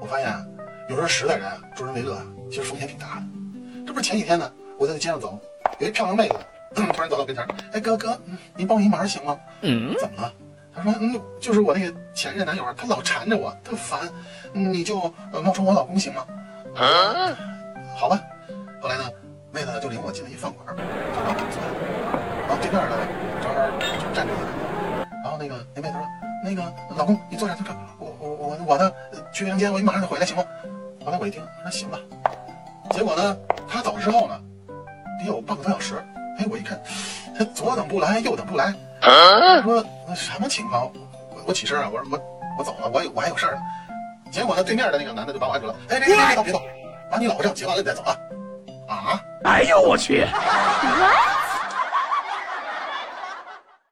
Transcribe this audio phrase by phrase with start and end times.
[0.00, 0.44] 我发现啊，
[0.88, 3.22] 有时候实在人啊，助人为乐啊，其实风险挺大的。
[3.86, 5.38] 这不是前几天呢，我在那街上走，
[5.78, 6.36] 有一漂亮妹子，
[6.74, 9.38] 突然走到我跟前儿，哎哥哥，嗯您帮我一忙行吗？
[9.60, 10.32] 嗯，怎么了？
[10.74, 14.08] 他说，嗯，就是我那个前任男友啊，他老缠着我，特烦，
[14.54, 14.98] 嗯你就
[15.32, 16.26] 呃冒充我老公行吗？
[17.94, 18.18] 好吧。
[18.80, 19.04] 后来呢，
[19.52, 20.82] 妹子就领我进了一饭馆，就
[21.22, 21.60] 让我坐下，
[22.48, 22.96] 然后对面呢
[23.42, 23.56] 正好
[23.98, 24.50] 就站着一个人，
[25.22, 26.08] 然后那个那妹子说，
[26.42, 26.62] 那个
[26.96, 28.90] 老公你坐下，这个我我我我呢
[29.32, 30.44] 去卫生间，我马上就回来行吗？
[31.04, 31.98] 后来我一听，那行吧。
[32.90, 33.36] 结果呢，
[33.68, 34.38] 他走之后呢，
[35.20, 36.04] 得有半个多小时，
[36.38, 36.80] 哎，我一看，
[37.38, 40.90] 他左等 不来，右等不来，我说那什么情况？
[41.30, 42.20] 我我起身啊，我说我
[42.58, 43.60] 我走了，我有我还有事儿呢。
[44.30, 46.62] 结果呢，对面的那个男的就把我按住了，哎，别别别别走别动，
[47.10, 48.16] 把你老婆账结完了你再走啊！
[48.88, 49.20] 啊！
[49.44, 50.26] 哎呦我去?